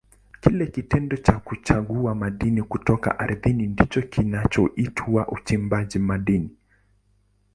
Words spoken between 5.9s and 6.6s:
madini.